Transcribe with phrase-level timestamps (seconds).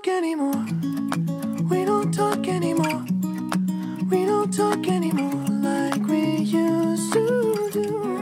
[0.00, 0.64] talk anymore.
[1.68, 3.04] We don't talk anymore.
[4.10, 8.18] We don't talk anymore like we used to do.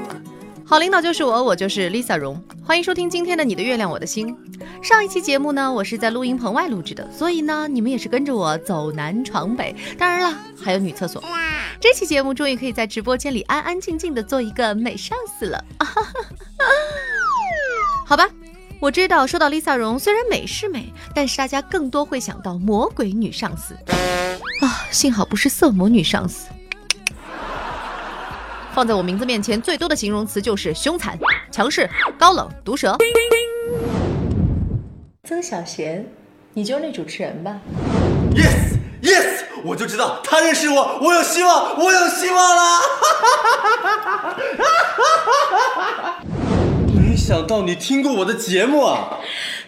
[0.67, 2.43] 好领导就是我，我就是 Lisa 荣。
[2.65, 4.37] 欢迎收听今天的《你的月亮我的心》。
[4.83, 9.75] 上一期节目呢，我是在录音棚外录制的，所以呢，你们也是跟着我走南闯北。
[9.97, 11.23] 当然了，还有女厕所。
[11.81, 15.65] 这期节目终于可以在直播间里安安静静的做一个美上司了。
[18.05, 18.29] 好吧，
[18.81, 23.75] 我知道说到 Lisa 荣，虽然美是美，但是大家更多会想到魔鬼女上司
[24.61, 26.49] 啊，幸好不是色魔女上司。
[28.73, 31.19] 放在我名字面前最多的形容词就是凶残、
[31.51, 32.97] 强势、高冷、毒舌。
[35.25, 36.07] 曾小贤，
[36.55, 37.59] 你就是那主持人吧
[38.37, 42.63] ？Yes Yes，我就知道他认识我，我有希望，我有希望了。
[47.29, 49.19] 没想到你听过我的节目啊！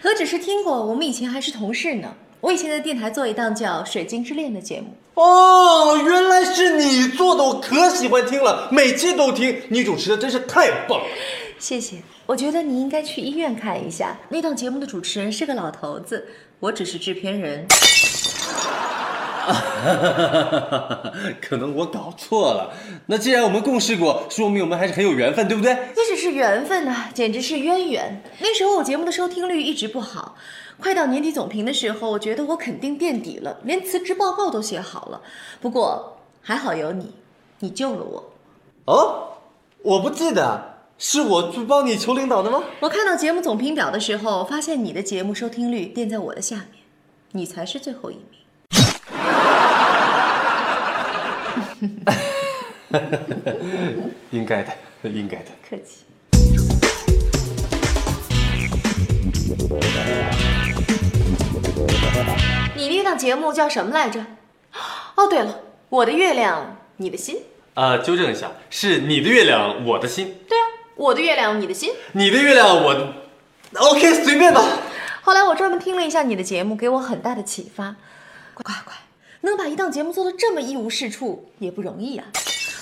[0.01, 2.15] 何止是听过，我们以前还是同事呢。
[2.39, 9.61] 我以前在电台做一档叫《水晶之恋》的节目，哦，原来是你做的，我可喜欢听了，每期都听。
[9.69, 11.05] 你主持的真是太棒了。
[11.59, 11.97] 谢谢。
[12.25, 16.29] 我觉得你应该去医院看一下，那档节目的主持人是个老头子，
[16.61, 17.67] 我只是制片人。
[21.41, 22.73] 可能我搞错了。
[23.07, 25.75] 那既然我们共事过，说明我们还是很有缘分，对不对？
[25.95, 28.23] 这只是缘分呐、简直是渊源。
[28.39, 30.35] 那时候我节目的收听率一直不好，
[30.79, 35.21] 快到年底总评的时候，我觉得我肯定垫底了，连辞职报告都写好了。
[35.59, 37.13] 不过还好有你，
[37.59, 38.33] 你救了我。
[38.85, 39.27] 哦，
[39.83, 42.63] 我不记得，是我去帮你求领导的吗？
[42.79, 46.83] 我看到节目总评表的时候，发现你的节目收听率垫在我的下面，
[47.31, 48.25] 你才是最后一名。
[54.29, 54.71] 应该的，
[55.03, 55.45] 应该的。
[55.67, 56.05] 客气。
[62.75, 64.23] 你那档节目叫什么来着？
[65.15, 67.37] 哦，对了，我的月亮，你的心。
[67.73, 70.35] 啊、纠正一下，是你的月亮，我的心。
[70.47, 70.61] 对啊，
[70.95, 71.91] 我的月亮，你的心。
[72.11, 73.13] 你的月亮，我的。
[73.75, 74.63] OK，随便吧。
[75.21, 77.95] 后来我专门听了一下你的节目，给我很大的启发。
[78.53, 78.93] 乖乖乖，
[79.41, 82.25] 能把一档节目做得这么一无是处，也不容易啊。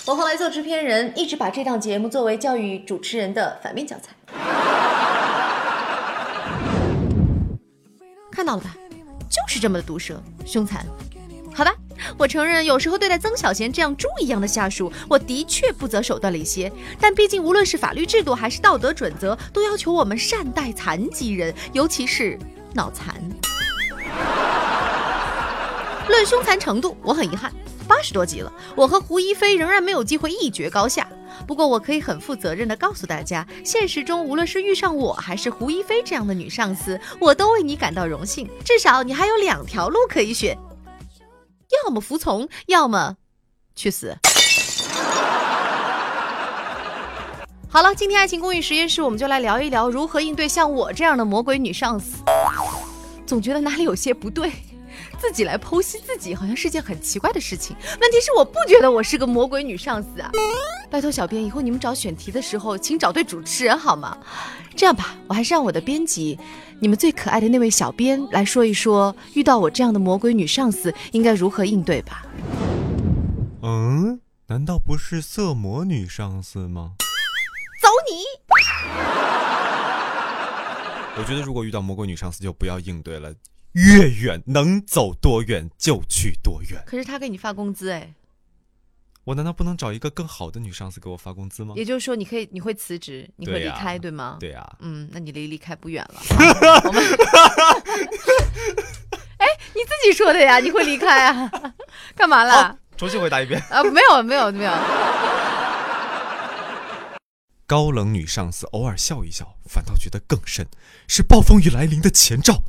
[0.05, 4.13] 我后来做制片人，一直把这档节目作为教育主持人的反面教材。
[8.31, 8.75] 看到了吧，
[9.29, 10.85] 就是这么的毒舌、凶残。
[11.53, 11.73] 好吧，
[12.17, 16.71] 我承认有时候对待曾小贤这样猪一样的下属，我的确不择手段了一些。
[16.99, 22.39] 但毕竟无论是法律制度还是道德准则，都要求我们善待残疾人，尤其是
[22.73, 23.15] 脑残。
[26.09, 27.53] 论凶残程度，我很遗憾，
[27.87, 31.07] 八十多集了，我和胡一菲仍然没有机会一决高下。
[31.47, 38.49] 不过，我可以很负责任的告诉大家，现实中无论是遇上我还是胡一菲这样的女上司，我都为你感到荣幸。
[38.65, 40.57] 至少你还有两条路可以选，
[41.85, 43.15] 要么服从，要么
[43.75, 44.15] 去死。
[47.71, 52.17] 好了，今天爱情公寓实验室，我们就来聊一聊如何应对像我这样的魔鬼女上司。
[53.25, 54.51] 总觉得哪里有些不对，
[55.19, 57.75] 自己来剖析自己，好像是件很奇怪的事情。
[58.01, 60.31] 问题是我不觉得我是个魔鬼女上司啊！
[60.89, 64.17] 拜托小编，以后你们找选题的时候，请找对主持人好吗？
[64.75, 66.39] 这样吧，我还是让我的编辑，
[66.79, 72.25] 你们最可爱的那位小编来说一说，遇到我这样的魔鬼女上司应该如何应对吧。
[73.61, 76.93] 嗯，难道不是色魔女上司吗？
[77.81, 78.23] 走你！
[81.17, 83.33] 我觉得如果遇到魔鬼女上司，就不要应对了，
[83.73, 86.83] 越远能走多远就去多远。
[86.85, 88.13] 可是他给你发工资哎，
[89.23, 91.73] 我难道不能找一个更好的女上司给我发工资吗？
[91.77, 94.37] 也就是说你可以你会辞职，你会对呀离开，对吗？
[94.39, 96.19] 对呀、嗯，那你离离开不远了。
[96.85, 97.03] 我们
[99.37, 101.51] 哎，你自己说的呀，你会离开啊？
[102.15, 102.69] 干嘛啦？
[102.69, 103.61] 哦重新回答一遍。
[103.69, 104.71] 啊，没有没有没有，
[107.65, 110.67] 高冷女上司偶尔笑一笑，反倒觉得更甚，
[111.07, 112.61] 是暴风雨来临的前兆。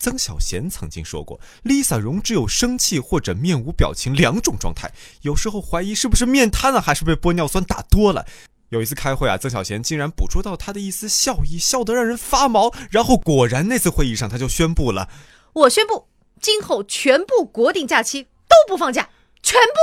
[0.00, 8.24] 曾小贤曾经说过，Lisa 荣只有生气或者面无表情两种状态，有时候怀疑是不是面瘫了，还是被玻尿酸打多了。
[8.70, 12.72] 有一次开会啊，曾小贤竟然捕捉到他的一丝笑意，笑得让人发毛。
[12.90, 15.10] 然后果然那次会议上，他就宣布了，
[15.52, 16.08] 我宣布，
[16.40, 19.10] 今后全部国定假期都不放假，
[19.42, 19.76] 全部。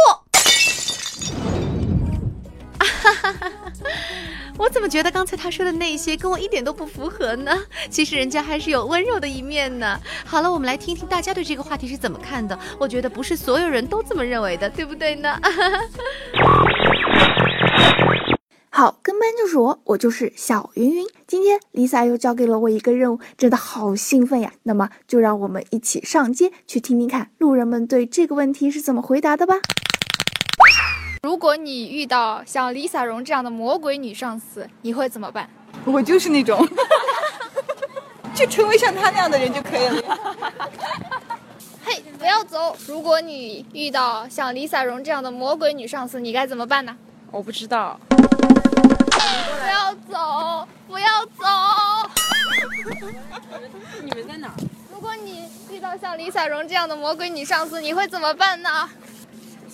[4.58, 7.52] 我怎么觉得刚才他说的那些跟我一点都不符合呢？
[7.90, 10.00] 其实人家还是有温柔的一面呢。
[10.26, 12.58] 好了，我们来听听大家对这个话题是怎么看的。
[12.80, 15.40] 我觉得不是所有人都这么认为的，对不对呢？
[18.70, 21.06] 好，跟班就是我，我就是小云云。
[21.26, 24.52] 今天 Lisa 又交给了我一个任务，真的好兴奋呀！
[24.64, 29.56] 那么就让我们一起上街去听听看路人们对这个问题是怎么回答的吧。
[31.24, 35.50] 如果你遇到像 Lisa 荣这样的魔鬼女上司，你会怎么办？
[35.86, 36.66] 我就是那种，
[38.34, 40.02] 就成为像他那样的人就可以了。
[41.84, 42.76] 嘿，不要走！
[42.88, 46.96] 如果你遇到像 Lisa 荣这样的魔鬼女上司，你该怎么办呢？
[47.32, 48.00] 我不知道。
[48.10, 50.68] 不要走！
[50.88, 51.46] 不要走！
[54.04, 54.52] 你们在哪？
[54.94, 58.90] 如果你遇到像 Lisa 荣这样的魔鬼女上司，你会怎么办呢？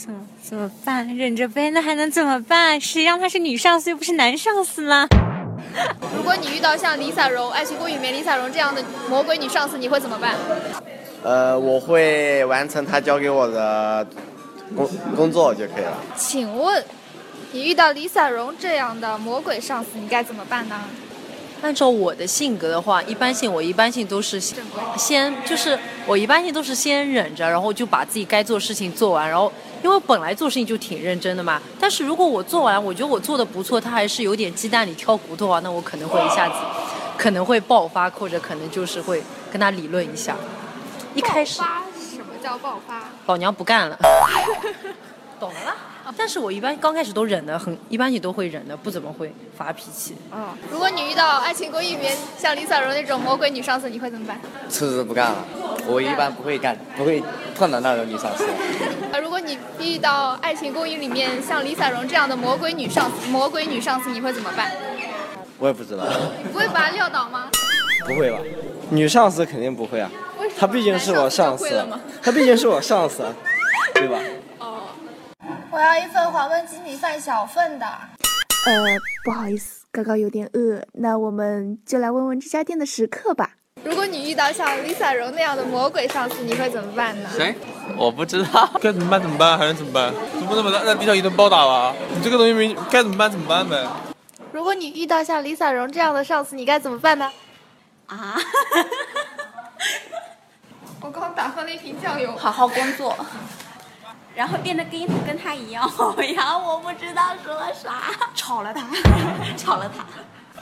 [0.04, 1.16] 怎么怎么办？
[1.16, 2.82] 忍着呗，那还能怎么办？
[2.82, 5.08] 谁让她是女上司又不是男上司呢？
[6.18, 10.36] 如果你遇到像 Lisa 荣《爱情公寓》里面 Lisa 荣这样的魔鬼女上司，你会怎么办？
[11.24, 14.06] 呃，我会完成他交给我的
[14.76, 15.98] 工工作就可以了。
[16.18, 16.84] 请问，
[17.54, 20.82] 你遇到 Lisa 荣这样的魔鬼上司，你该怎么办呢？
[21.64, 24.38] 按照我的性格的话，一般性我一般性都是
[24.98, 29.50] 先就是我一般性都是先忍着，然后就把自己该做事情做完，然后
[29.82, 31.62] 因为本来做事情就挺认真的嘛。
[31.80, 36.56] 但是如果我做完，我觉得我做的不错，他还是有点鸡蛋里挑骨头啊，那我可能会一下子
[37.18, 40.36] 可能会爆发，或者可能就是会跟他理论一下。
[41.16, 43.04] 一开始发什么叫爆发？
[43.28, 43.98] 老娘不干了，
[45.40, 45.76] 懂了啦。
[46.18, 50.16] 但是我一般刚开始都忍的很，一般你都会忍的，不怎么会发脾气。
[50.30, 54.40] 啊，如果你遇到《爱情公寓》里面像 Lisa 荣那种魔鬼女上司，你会怎么办？
[54.70, 55.46] 辞职不干了，
[55.88, 57.24] 我一般不会干，不会
[57.56, 58.46] 碰到那种女上司。
[59.12, 64.72] 啊， 如果你遇到《爱情公寓》里面像 Lisa 荣这样的魔鬼女上司，魔鬼女上司，你会怎么办？
[65.60, 66.04] 我也不知道，
[66.44, 67.50] 你不会把她撂倒吗？
[68.06, 68.38] 不会吧？
[68.90, 70.12] 女上司肯定不会啊，
[70.60, 71.66] 她毕竟是我上司
[72.22, 73.24] 她毕竟是我上司，
[73.96, 74.20] 对吧？
[75.74, 77.86] 我要一份黄焖鸡米饭小份的。
[78.68, 78.86] 呃，
[79.26, 83.54] 不好意思，刚刚有点饿，那我们就来问问这家店的食客吧。
[83.84, 87.30] 如果你遇到像 Lisa 荣那样的魔鬼上司，你会怎么办呢？
[87.36, 87.56] 谁？
[87.98, 88.70] 我不知道。
[88.80, 89.20] 该怎么办？
[89.20, 89.58] 怎么办？
[89.58, 90.14] 还能怎么办？
[90.38, 91.96] 总不能把他在地上一顿暴打吧？
[92.16, 93.32] 你这个东西没该怎么办？
[93.32, 93.84] 怎么办呗？
[94.52, 97.32] 如果你遇到像 Lisa 荣这样的上司，你该怎么办呢？
[98.06, 98.38] 啊，
[101.02, 102.32] 我刚打翻了一瓶酱油。
[102.38, 103.18] 好好工作，
[104.36, 105.84] 然后变得跟跟他一样，
[106.36, 108.82] 然后我不知道说啥，炒了他，
[109.56, 110.04] 炒了他。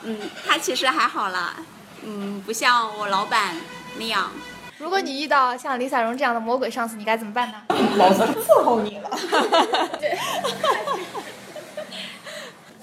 [0.04, 1.56] 嗯，他其实还好啦，
[2.04, 3.56] 嗯，不像我老板
[3.98, 4.30] 那样。
[4.78, 7.62] 如果你遇到像 Lisa 荣这样的魔鬼上司，你该怎么办呢？
[7.98, 9.10] 老子伺候你了。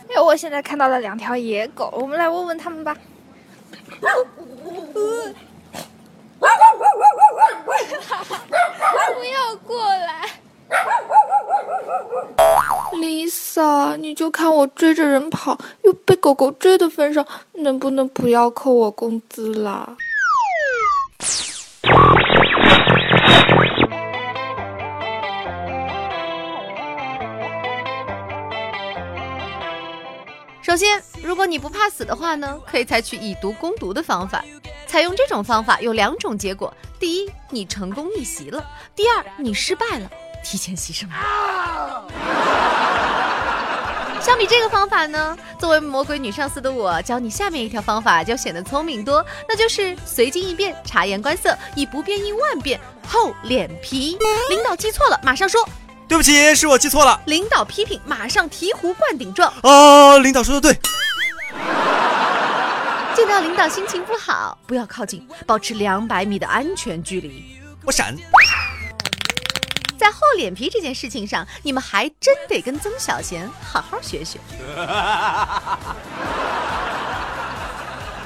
[0.09, 2.97] 因为我现在看到了两条野狗，我们来问问他们吧。
[9.19, 10.25] 不要过来
[12.93, 19.97] Lisa，你就看我追着人跑，又被狗狗追的份上，能不能不要扣我工资啦？
[30.63, 34.45] 首先，如果你不怕死的话呢，可以采取以毒攻毒的方法。
[34.87, 38.63] 采用这种方法有两种结果：第一，你成功逆袭了；
[38.95, 40.11] 第二，你失败了。
[40.45, 41.15] 提前牺牲了？
[44.29, 54.19] 相比这个方法呢，作为魔鬼女上司的我，教你下面一条方法就显得聪明多，那就是随机应变、察言观色，以不变应万变、厚脸皮。
[54.51, 55.63] 领导记错了，马上说；
[56.07, 57.19] 对不起，是我记错了。
[57.25, 59.51] 领导批评，马上醍醐灌顶状。
[59.63, 60.79] 哦，领导说的对。
[63.17, 67.59] 见到领导心情不好，不要靠近，保持两百米的安全距离。
[67.83, 68.15] 我闪。
[69.99, 74.39] 在厚脸皮这件事情上，你们还真得跟曾小贤好好学学。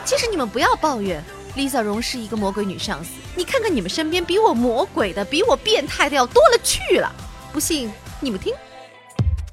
[0.05, 1.25] 其实你们不要抱怨
[1.57, 3.13] ，Lisa 荣是一个魔鬼女上司。
[3.35, 7.11] 你看看你们身边比我魔鬼的、比我变态的要多了去了。
[7.53, 8.53] 不信你们听。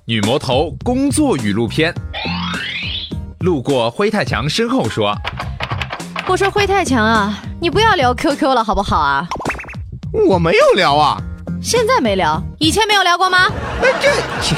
[0.05, 1.93] 女魔头工作语录篇。
[3.39, 5.15] 路过灰太强身后说
[6.27, 9.25] ：“我说灰太强啊，你不要聊 QQ 了好不好啊？
[10.11, 11.21] 我没有聊啊。”
[11.61, 13.47] 现在没聊，以前没有聊过吗？
[13.81, 14.09] 这
[14.41, 14.55] 这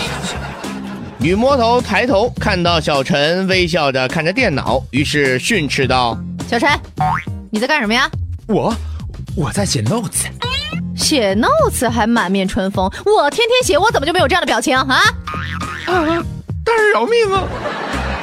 [1.17, 6.15] 女魔头抬头看到小陈微笑着看着电脑，于是训斥道
[6.47, 6.69] ：“小陈，
[7.51, 8.09] 你在干什么呀
[8.47, 8.73] ？”“我
[9.35, 10.25] 我在写 notes。
[10.95, 15.03] ”“写 notes 还满面春风，我天天写，我怎么就没有这样的表情啊？”“啊，
[15.85, 17.43] 大人饶命啊！”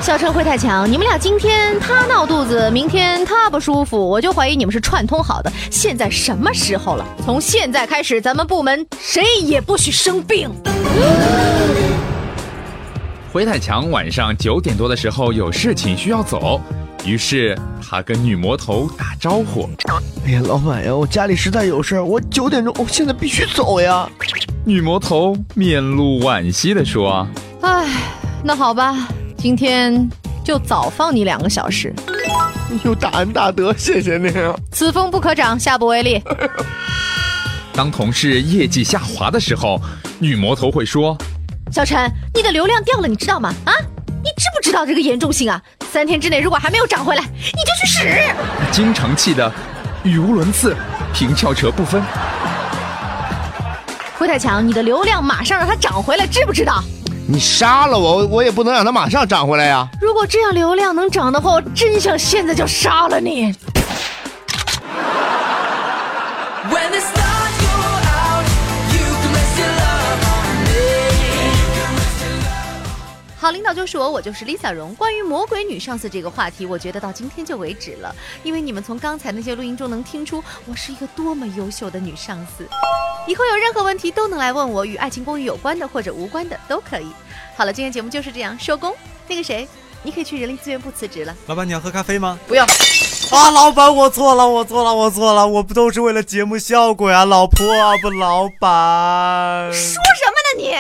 [0.09, 5.53] 小陈灰太强，你们俩今天他闹肚子，明天他不舒服，我就怀疑你们是串通好的。
[5.71, 7.05] 现在什么时候了？
[7.27, 10.51] 从现在开始，咱们部门谁也不许生病。
[13.31, 16.59] 灰太强晚上九点多的时候有事情需要走，
[17.05, 17.55] 于是
[17.87, 19.69] 他跟女魔头打招呼。
[20.25, 24.09] 哎呀，老板呀，我家里实在有事儿，我九点钟，我现在必须走呀。
[24.65, 27.29] 女魔头面露惋惜地说
[27.61, 27.87] 哎，
[28.43, 29.07] 那好吧，
[29.39, 30.11] 今天
[30.45, 31.95] 就早放你两个小时。
[32.83, 34.53] 有大恩大德，谢谢您啊。
[34.73, 36.21] 此风不可长，下不为例。
[37.73, 39.81] “当同事业绩下滑的时候，
[40.19, 41.17] 女魔头会说。”
[41.71, 43.55] 小陈，你的流量掉了，你知道吗？
[43.65, 43.73] 啊，
[44.25, 45.63] 你知不知道这个严重性啊？
[45.93, 48.05] 三天之内如果还没有涨回来，你就去死！
[48.73, 49.51] 经常气得
[50.03, 50.77] 语无伦次，
[51.15, 52.03] 平翘舌不分。
[54.19, 56.83] 灰太强，你的流量马上让它涨回来，知不知道？
[57.31, 59.87] 你杀了我，我也不能让它马上涨回来呀。
[60.01, 63.55] 如果这样流量能涨的话，我真想现在就杀了你。
[73.39, 74.95] 好，领导就是我，我就是 Lisa 荣。
[74.95, 82.67] 关于魔鬼女上司这个话题，我觉得到今天就为止了，因为你们从刚才那些录音中能听出我是一个多么优秀的女上司。
[83.29, 87.13] 以后有任何问题都能来问我，与爱情公寓有关的或者无关的都可以。
[87.55, 88.95] 好了，今天节目就是这样，收工。
[89.27, 89.69] 那个谁，
[90.03, 91.37] 你可以去人力资源部辞职了。
[91.47, 92.39] 老板，你要喝咖啡吗？
[92.49, 92.65] 不要。
[92.65, 99.71] 啊，老板，我错了，我错了，我错了，我不都是为了节目效果呀，老婆啊，不，老板。
[99.75, 100.75] 说什么呢你？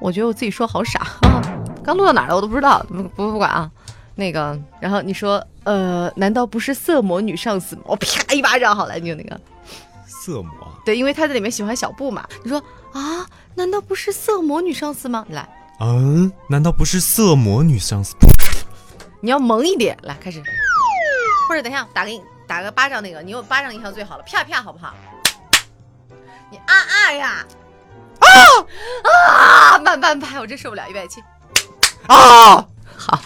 [0.00, 1.40] 我觉得我自己说好傻啊！
[1.82, 3.70] 刚录到哪儿了我都不知道，不不不管啊。
[4.14, 7.82] 那个，然后你说，呃，难道不是色魔女上司吗？
[7.86, 9.40] 我啪一巴掌，好了，你就那个
[10.06, 10.52] 色魔。
[10.84, 12.26] 对，因为他在里面喜欢小布嘛。
[12.42, 15.24] 你说啊，难道不是色魔女上司吗？
[15.30, 15.48] 来，
[15.80, 18.14] 嗯，难道不是色魔女上司？
[19.20, 20.42] 你要萌一点，来开始。
[21.48, 24.94] 或者等一下打给你打个巴掌，那个你有巴掌印象最好了，啪啪好不好？
[26.50, 27.46] 你啊啊呀！
[28.20, 28.28] 啊
[29.74, 29.78] 啊！
[29.78, 31.22] 慢慢拍，我真受不了，预备起。
[32.06, 32.64] 啊！
[32.96, 33.18] 好。